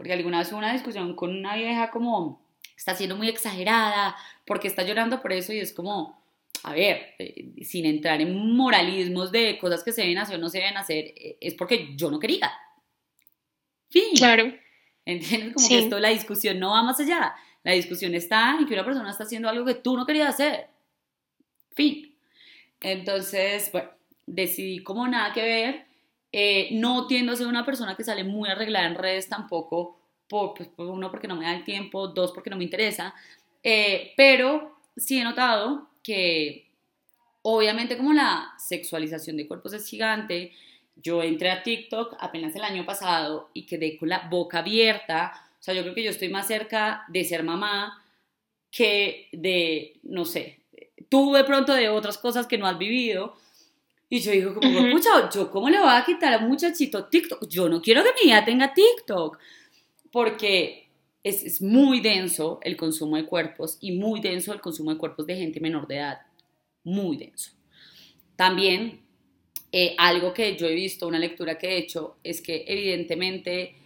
[0.02, 2.44] porque alguna vez hubo una discusión con una vieja como,
[2.76, 6.20] está siendo muy exagerada, porque está llorando por eso y es como,
[6.64, 10.48] a ver, eh, sin entrar en moralismos de cosas que se deben hacer o no
[10.48, 12.52] se deben hacer, eh, es porque yo no quería.
[13.90, 14.16] Fin.
[14.16, 14.52] Claro.
[15.04, 15.54] ¿Entiendes?
[15.54, 17.36] Como que esto, la discusión no va más allá.
[17.62, 20.66] La discusión está en que una persona está haciendo algo que tú no querías hacer.
[21.76, 22.12] Fin.
[22.80, 23.90] Entonces, bueno,
[24.26, 25.91] decidí como nada que ver.
[26.32, 30.54] Eh, no tiendo a ser una persona que sale muy arreglada en redes tampoco, por,
[30.54, 33.14] pues, uno porque no me da el tiempo, dos porque no me interesa,
[34.16, 36.70] pero sí he notado que
[37.42, 40.52] obviamente como la sexualización de cuerpos es gigante,
[40.96, 45.62] yo entré a TikTok apenas el año pasado y quedé con la boca abierta, o
[45.62, 48.02] sea, yo creo que yo estoy más cerca de ser mamá
[48.70, 50.60] que de, no sé,
[51.08, 53.36] tú de pronto de otras cosas que no has vivido.
[54.12, 55.00] Y yo digo, como, uh
[55.34, 57.48] yo cómo le voy a quitar a un muchachito TikTok?
[57.48, 59.38] Yo no quiero que mi hija tenga TikTok.
[60.10, 60.90] Porque
[61.22, 65.36] es, muy denso el consumo de cuerpos y muy denso el consumo de cuerpos de
[65.36, 66.18] gente menor de edad.
[66.84, 67.52] Muy denso.
[68.36, 69.00] También
[69.72, 73.76] eh, algo que yo he visto, una lectura que he hecho, es que evidentemente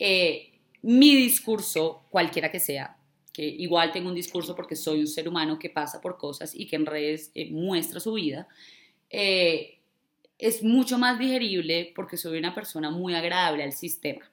[0.00, 2.96] eh, mi discurso, cualquiera que sea,
[3.32, 6.66] que igual tengo un discurso porque soy un ser humano que pasa por cosas y
[6.66, 8.48] que en redes eh, muestra su vida,
[9.10, 14.30] es mucho más digerible porque soy una persona muy agradable al sistema.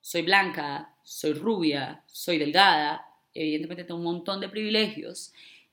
[0.00, 5.32] Soy blanca, soy rubia, soy delgada, evidentemente tengo un montón de privilegios.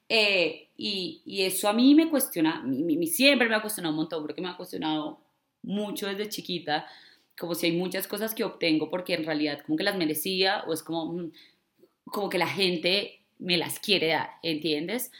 [0.09, 4.35] Eh, y, eso a mí me cuestiona, mi, siempre me ha cuestionado un montón, creo
[4.35, 5.19] que me ha cuestionado
[5.63, 6.85] mucho desde chiquita,
[7.37, 10.73] como si hay muchas cosas que obtengo porque en realidad como que las merecía o
[10.73, 11.31] es como, mm,
[12.05, 15.11] como que la gente me las quiere dar, ¿entiendes?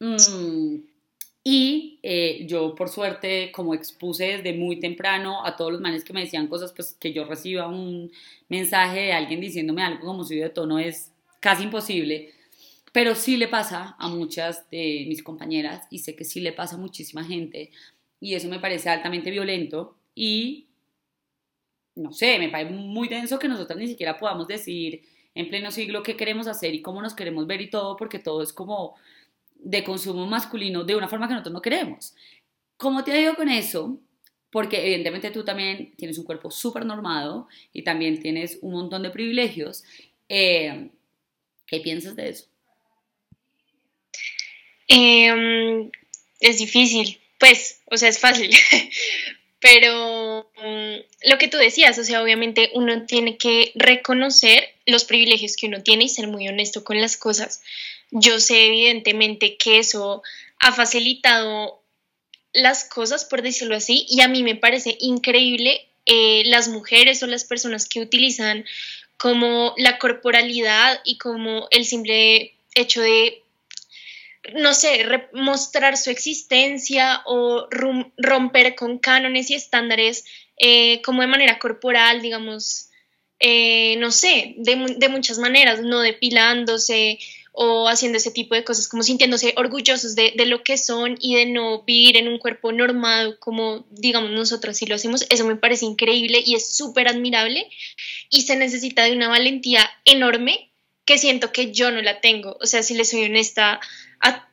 [0.00, 0.76] Mm,
[1.44, 6.12] y eh, yo, por suerte, como expuse desde muy temprano a todos los manes que
[6.12, 8.10] me decían cosas, pues que yo reciba un
[8.48, 12.32] mensaje de alguien diciéndome algo como subido de tono es casi imposible.
[12.92, 16.76] Pero sí le pasa a muchas de mis compañeras y sé que sí le pasa
[16.76, 17.70] a muchísima gente
[18.20, 20.66] y eso me parece altamente violento y
[21.94, 25.02] no sé, me parece muy denso que nosotras ni siquiera podamos decir
[25.34, 28.42] en pleno siglo qué queremos hacer y cómo nos queremos ver y todo, porque todo
[28.42, 28.96] es como
[29.58, 32.14] de consumo masculino de una forma que nosotros no queremos.
[32.76, 34.00] ¿Cómo te ha ido con eso?
[34.50, 39.10] Porque evidentemente tú también tienes un cuerpo súper normado y también tienes un montón de
[39.10, 39.84] privilegios.
[40.28, 40.90] Eh,
[41.66, 42.46] ¿Qué piensas de eso?
[44.88, 45.90] Em,
[46.40, 48.50] es difícil, pues, o sea, es fácil,
[49.60, 55.56] pero mm, lo que tú decías, o sea, obviamente uno tiene que reconocer los privilegios
[55.56, 57.62] que uno tiene y ser muy honesto con las cosas.
[58.10, 60.22] Yo sé evidentemente que eso
[60.60, 61.82] ha facilitado
[62.52, 67.26] las cosas, por decirlo así, y a mí me parece increíble eh, las mujeres o
[67.26, 68.64] las personas que utilizan
[69.18, 73.42] como la corporalidad y como el simple hecho de,
[74.54, 77.68] no sé, mostrar su existencia o
[78.16, 80.24] romper con cánones y estándares
[80.56, 82.88] eh, como de manera corporal, digamos,
[83.40, 87.18] eh, no sé, de, de, muchas maneras, no depilándose,
[87.60, 91.46] o haciendo ese tipo de cosas, como sintiéndose orgullosos de, lo que son y de
[91.46, 95.84] no vivir en un cuerpo normado como digamos nosotros si lo hacemos, eso me parece
[95.84, 97.68] increíble y es súper admirable.
[98.30, 100.70] Y se necesita de una valentía enorme
[101.04, 103.80] que siento que yo no la tengo, o sea, si le soy honesta
[104.20, 104.44] a,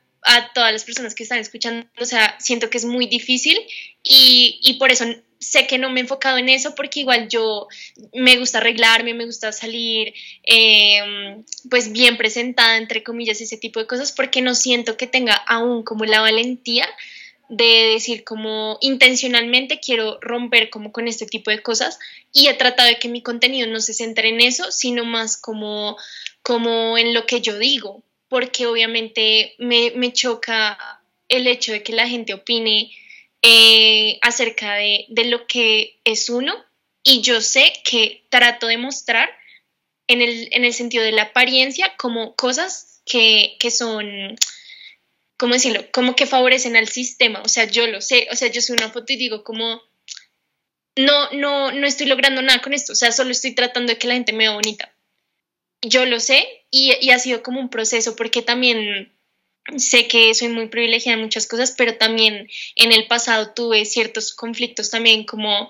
[0.52, 3.56] todas las personas que están escuchando, o sea, siento que es muy difícil
[4.02, 5.04] y, y por eso
[5.46, 7.68] sé que no me he enfocado en eso porque igual yo
[8.12, 13.86] me gusta arreglarme, me gusta salir em, pues bien presentada, entre comillas, ese tipo de
[13.86, 16.88] cosas, porque no siento que tenga aún como la valentía
[17.48, 22.00] de decir como intencionalmente quiero romper como con este tipo de cosas
[22.32, 25.96] y he tratado de que mi contenido no se centre en eso, sino más como,
[26.42, 30.76] como en lo que yo digo, porque obviamente me, me choca
[31.28, 32.90] el hecho de que la gente opine
[33.48, 36.52] eh, acerca de, lo que es uno
[37.04, 39.30] y yo sé que trato de mostrar
[40.08, 44.36] en el, sentido de la apariencia como cosas que, son,
[45.36, 45.84] ¿cómo decirlo?
[45.92, 48.90] Como que favorecen al sistema, o sea, yo lo sé, o sea, yo soy una
[48.90, 49.80] foto y digo como,
[50.96, 54.08] no, no, no estoy logrando nada con esto, o sea, solo estoy tratando de que
[54.08, 54.92] la gente me vea bonita.
[55.82, 59.15] Yo lo sé y, y ha sido como un proceso porque también
[59.76, 64.34] sé que soy muy privilegiada en muchas cosas, pero también en el pasado tuve ciertos
[64.34, 65.68] conflictos también como,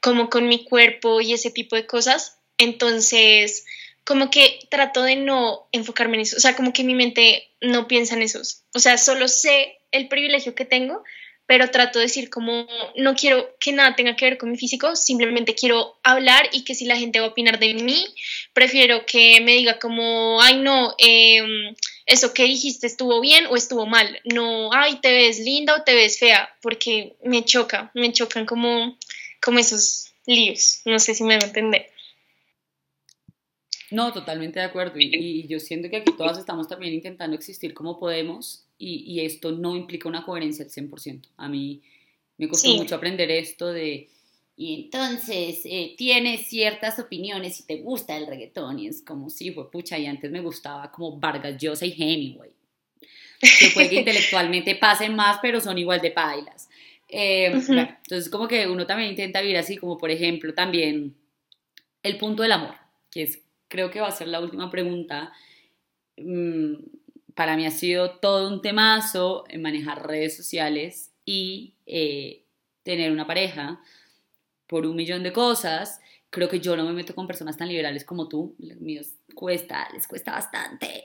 [0.00, 2.38] como con mi cuerpo y ese tipo de cosas.
[2.58, 3.64] Entonces,
[4.04, 7.88] como que trato de no enfocarme en eso, o sea, como que mi mente no
[7.88, 8.62] piensa en esos.
[8.74, 11.02] O sea, solo sé el privilegio que tengo,
[11.48, 14.94] pero trato de decir como no quiero que nada tenga que ver con mi físico,
[14.96, 18.06] simplemente quiero hablar y que si la gente va a opinar de mí,
[18.52, 21.74] prefiero que me diga como, ay no, em,
[22.08, 25.94] eso que dijiste estuvo bien o estuvo mal, no, ay, te ves linda o te
[25.94, 28.96] ves fea, porque me choca, me chocan como,
[29.42, 31.86] como esos líos, no sé si me va a entender.
[33.90, 34.98] No, totalmente de acuerdo.
[34.98, 39.76] Y, yo siento que aquí todas estamos también intentando existir como podemos y, esto no
[39.76, 41.28] implica una coherencia al 100%.
[41.36, 41.82] A mí
[42.38, 44.08] me costó mucho aprender esto de,
[44.60, 49.52] y entonces eh, tienes ciertas opiniones y te gusta el reggaetón y es como, sí,
[49.52, 52.50] fue pucha, y antes me gustaba como Vargas Llosa y Hemingway.
[53.40, 56.68] Que puede que intelectualmente pasen más, pero son igual de pailas.
[57.08, 61.14] Eh, entonces como que uno también intenta vivir así, como por ejemplo también
[62.02, 62.74] el punto del amor,
[63.12, 65.32] que es, creo que va a ser la última pregunta.
[66.16, 66.74] Mm,
[67.36, 72.42] para mí ha sido todo un temazo en manejar redes sociales y eh,
[72.82, 73.80] tener una pareja
[74.68, 76.00] por un millón de cosas.
[76.30, 78.54] Creo que yo no me meto con personas tan liberales como tú.
[78.58, 81.04] Los míos cuesta, les cuesta bastante.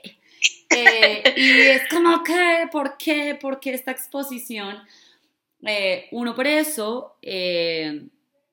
[0.70, 3.36] Eh, y es como que, ¿por qué?
[3.40, 4.76] ¿Por qué esta exposición?
[5.66, 7.16] Eh, uno por eso,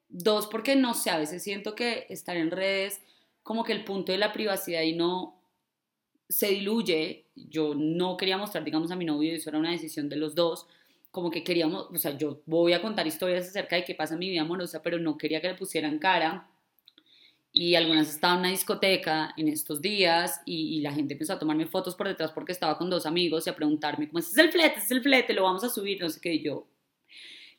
[0.07, 3.01] dos porque no sé, a veces siento que estar en redes
[3.43, 5.41] como que el punto de la privacidad y no
[6.29, 7.25] se diluye.
[7.35, 10.67] Yo no quería mostrar, digamos, a mi novio, eso era una decisión de los dos.
[11.11, 14.19] Como que queríamos, o sea, yo voy a contar historias acerca de qué pasa en
[14.19, 16.47] mi vida amorosa, pero no quería que le pusieran cara.
[17.53, 21.67] Y algunas estaban en una discoteca en estos días y, la gente empezó a tomarme
[21.67, 24.79] fotos por detrás porque estaba con dos amigos y a preguntarme, ¿cómo es el flete?
[24.79, 25.33] es el flete?
[25.33, 25.99] ¿Lo vamos a subir?
[26.01, 26.35] No sé qué.
[26.35, 26.67] Y yo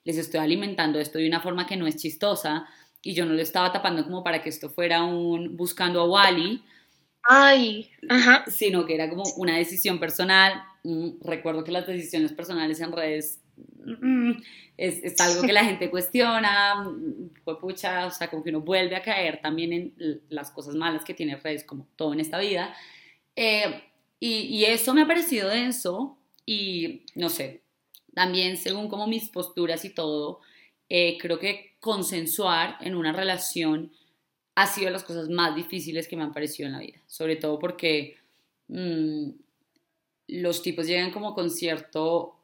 [0.04, 2.66] les estoy alimentando esto de una forma que no es chistosa
[3.02, 6.62] y yo no lo estaba tapando como para que esto fuera un buscando a Wally
[7.24, 8.44] Ay, ajá.
[8.48, 10.62] Sino que era como una decisión personal.
[10.82, 13.40] Mm, recuerdo que las decisiones personales en redes
[14.76, 16.84] es, es, algo que la gente cuestiona.
[16.84, 20.74] Mm, fue pucha, o sea, como que uno vuelve a caer también en las cosas
[20.74, 22.74] malas que tiene redes, como todo en esta vida.
[23.36, 23.82] Eh,
[24.20, 27.62] y, y, eso me ha parecido denso y no sé,
[28.14, 30.40] también según como mis posturas y todo,
[30.88, 33.92] eh, creo que consensuar en una relación
[34.54, 37.58] ha sido las cosas más difíciles que me han parecido en la vida, sobre todo
[37.58, 38.16] porque
[38.68, 39.30] mm,
[40.28, 42.36] los tipos llegan como con cierto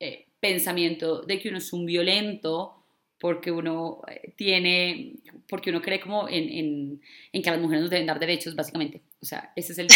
[0.00, 2.74] eh, pensamiento de que uno es un violento,
[3.18, 5.14] porque uno eh, tiene,
[5.48, 7.00] porque uno cree como en,
[7.32, 9.02] que a las mujeres nos deben dar derechos, básicamente.
[9.20, 9.86] O sea, ese es el...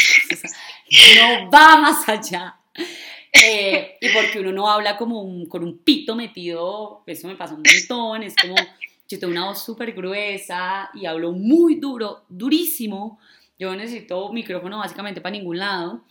[1.17, 2.57] no va más allá.
[3.33, 7.63] Eh, y porque uno no habla como con un pito metido, eso me pasa un
[7.63, 8.55] montón, es como
[9.13, 13.19] yo tengo una voz súper gruesa y hablo muy duro, durísimo.
[13.59, 16.03] Yo necesito micrófono básicamente para ningún lado.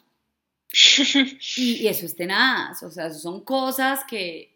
[0.72, 4.56] Y, eso es tenaz, o sea, son cosas que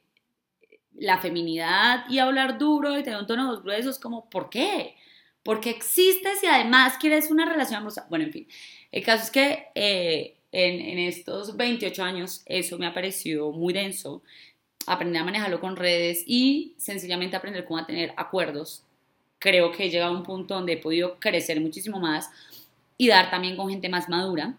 [0.94, 4.96] la feminidad y hablar duro y tener un tono grueso es como, ¿por qué?
[5.44, 8.08] Porque existes y además quieres una relación amorosa.
[8.10, 8.48] Bueno, en fin,
[8.92, 13.74] el caso es que eh, en, en, estos 28 años eso me ha parecido muy
[13.74, 14.24] denso
[14.88, 18.84] aprender a manejarlo con redes y sencillamente aprender cómo a tener acuerdos.
[19.40, 22.30] Creo que he llegado a un punto donde he podido crecer muchísimo más
[22.98, 24.56] y dar también con gente más madura,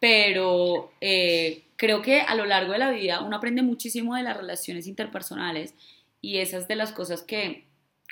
[0.00, 4.36] pero eh, creo que a lo largo de la vida uno aprende muchísimo de las
[4.36, 5.74] relaciones interpersonales
[6.20, 7.66] y esas de las cosas que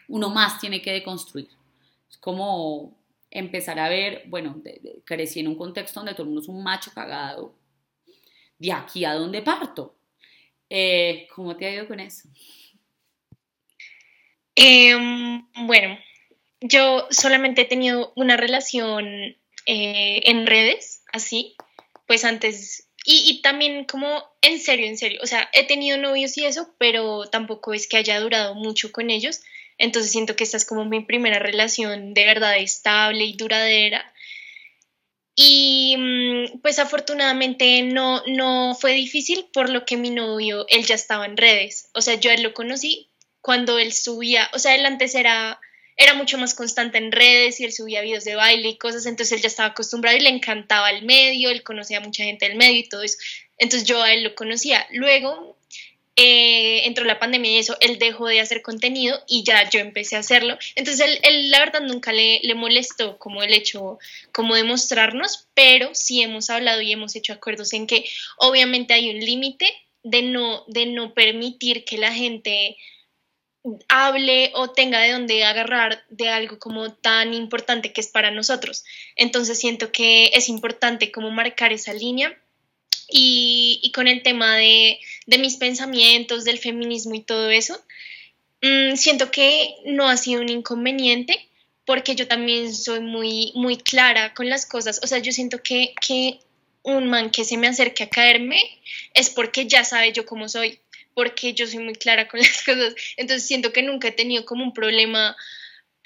[0.07, 1.49] uno más tiene que deconstruir.
[2.09, 2.97] Es como
[3.31, 4.63] empezar a ver, bueno,
[5.05, 7.55] crecí en un contexto donde todo el mundo es un macho cagado,
[8.59, 9.99] de aquí a dónde parto,
[10.71, 12.29] eh, ¿Cómo te ha ido con eso?
[14.55, 15.99] Em, bueno,
[16.61, 19.07] yo solamente he tenido una relación
[19.67, 21.57] eh, en redes, así,
[22.09, 26.45] pues antes, y, también como en serio, en serio, o sea, he tenido novios y
[26.45, 29.43] eso, pero tampoco es que haya durado mucho con ellos,
[29.79, 34.13] entonces siento que esta es como mi primera relación de verdad estable y duradera
[35.41, 40.97] y mm, pues afortunadamente no, no fue difícil por lo que mi novio, él ya
[40.97, 41.91] estaba en redes.
[41.95, 43.09] O sea, yo él lo conocí
[43.41, 45.61] cuando él subía, o sea, él antes era,
[45.99, 49.37] era mucho más constante en redes y él subía videos de baile y cosas, entonces
[49.37, 52.57] él ya estaba acostumbrado y le encantaba el medio, él conocía a mucha gente del
[52.57, 53.19] medio y todo eso.
[53.59, 54.87] Entonces yo a él lo conocía.
[54.93, 55.59] Luego
[56.21, 60.17] eh, entró la pandemia y eso, él dejó de hacer contenido y ya yo empecé
[60.17, 60.59] a hacerlo.
[60.75, 64.01] Entonces, él, la verdad nunca le, le, molestó como el hecho,
[64.33, 68.05] como de mostrarnos, pero sí hemos hablado y hemos hecho acuerdos en que
[68.37, 69.73] obviamente hay un límite
[70.03, 72.77] de no, de no permitir que la gente
[73.89, 78.85] hable o tenga de dónde agarrar de algo como tan importante que es para nosotros.
[79.17, 82.37] Entonces siento que es importante como marcar esa línea
[83.11, 87.81] y, con el tema de, de mis pensamientos, del feminismo y todo eso,
[88.63, 91.49] mm, siento que no ha sido un inconveniente
[91.85, 95.01] porque yo también soy muy, muy clara con las cosas.
[95.03, 96.39] O sea, yo siento que, que
[96.83, 98.61] un man que se me acerque a caerme
[99.15, 100.81] es porque ya sabe yo cómo soy,
[101.19, 102.95] porque yo soy muy clara con las cosas.
[103.17, 105.37] Entonces siento que nunca he tenido como un problema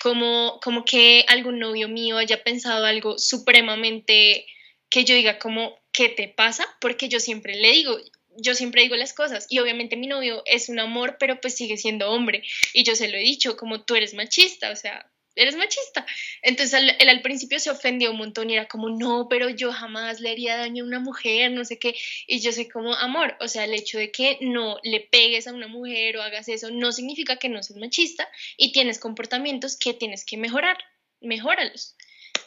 [0.00, 4.46] como, como que algún novio mío haya pensado algo supremamente
[4.88, 6.66] que yo diga como, ¿qué te pasa?
[6.80, 7.98] Porque yo siempre le digo,
[8.38, 11.76] yo siempre digo las cosas y obviamente mi novio es un amor, pero pues sigue
[11.76, 12.42] siendo hombre
[12.72, 16.06] y yo se lo he dicho como tú eres machista, o sea, eres machista.
[16.42, 20.20] Entonces él, al principio se ofendió un montón y era como, no, pero yo jamás
[20.20, 21.94] le haría daño a una mujer, no sé qué.
[22.26, 25.52] Y yo soy como, amor, o sea, el hecho de que no le pegues a
[25.52, 29.94] una mujer o hagas eso no significa que no seas machista y tienes comportamientos que
[29.94, 30.78] tienes que mejorar,
[31.20, 31.96] mejóralos.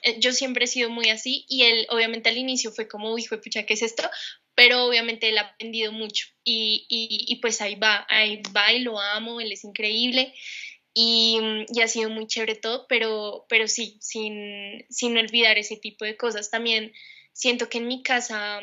[0.01, 3.35] Eh, yo siempre he sido muy así y él obviamente al inicio fue como, hijo
[3.35, 4.03] de pucha, ¿qué es esto?
[4.53, 8.79] Pero obviamente él ha aprendido mucho y, y, y pues ahí va, ahí va y
[8.79, 10.33] lo amo, él es increíble.
[10.95, 16.05] Mm, y, ha sido muy chévere todo, pero, pero sí, sin, sin olvidar ese tipo
[16.05, 16.49] de cosas.
[16.49, 16.93] También
[17.33, 18.61] siento que en mi casa,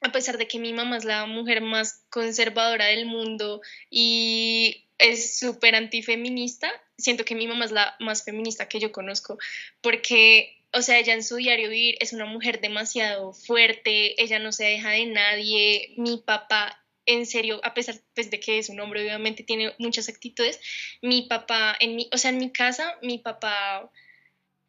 [0.00, 5.38] a pesar de que mi mamá es la mujer más conservadora del mundo y es
[5.38, 9.38] súper antifeminista, siento que mi mamá es la más feminista que yo conozco,
[9.80, 14.52] porque, o sea, ella en su diario vivir es una mujer demasiado fuerte, ella no
[14.52, 18.80] se deja de nadie, mi papá en serio, a pesar pues, de que es un
[18.80, 20.60] hombre, obviamente tiene muchas actitudes,
[21.02, 23.90] mi papá, en mi, o sea, en mi casa, mi papá,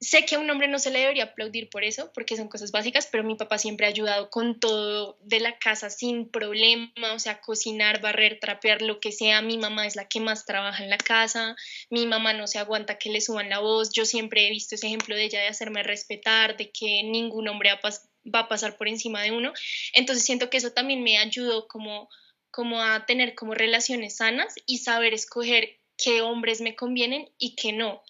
[0.01, 2.71] sé que a un hombre no se le debería aplaudir por eso, porque son cosas
[2.71, 7.19] básicas, pero mi papá siempre ha ayudado con todo de la casa sin problema, o
[7.19, 10.89] sea, cocinar, barrer, trapear, lo que sea, mi mamá es la que más trabaja en
[10.89, 11.55] la casa,
[11.91, 14.87] mi mamá no se aguanta que le suban la voz, yo siempre he visto ese
[14.87, 19.21] ejemplo de ella de hacerme respetar, de que ningún hombre va a pasar por encima
[19.21, 19.53] de uno,
[19.93, 22.09] entonces siento que eso también me ayudó como
[22.51, 27.71] como a tener como relaciones sanas y saber escoger qué hombres me convienen y qué
[27.73, 28.01] no.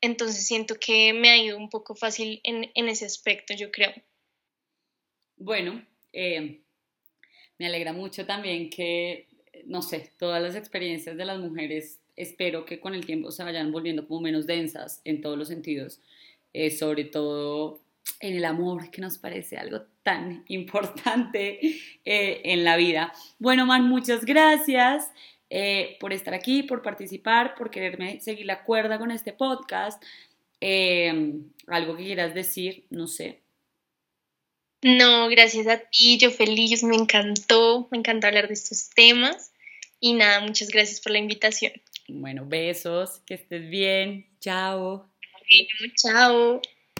[0.00, 3.92] Entonces siento que me ha ido un poco fácil en, ese aspecto, yo creo.
[5.36, 6.60] Bueno, eh,
[7.58, 9.28] me alegra mucho también que,
[9.66, 13.72] no sé, todas las experiencias de las mujeres, espero que con el tiempo se vayan
[13.72, 16.00] volviendo como menos densas en todos los sentidos,
[16.52, 17.80] eh, sobre todo
[18.18, 21.60] en el amor, que nos parece algo tan importante
[22.04, 23.12] eh, en la vida.
[23.38, 25.10] Bueno, Man, muchas gracias
[25.48, 30.02] eh, por estar aquí, por participar, por quererme seguir la cuerda con este podcast.
[30.60, 31.34] Eh,
[31.66, 33.40] algo que quieras decir, no sé.
[34.82, 39.52] No, gracias a ti, yo feliz, me encantó, me encanta hablar de estos temas
[40.00, 41.72] y nada, muchas gracias por la invitación.
[42.08, 45.06] Bueno, besos, que estés bien, chao.
[45.96, 46.62] chao.